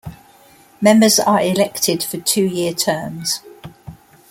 [0.81, 3.41] Members are elected for two-year terms.